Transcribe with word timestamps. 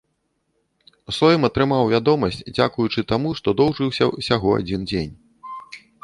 Сойм 1.17 1.43
атрымаў 1.49 1.83
вядомасць 1.93 2.39
дзякуючы 2.55 3.03
таму, 3.11 3.33
што 3.41 3.53
доўжыўся 3.59 4.07
ўсяго 4.17 4.49
адзін 4.63 4.81
дзень. 4.93 5.13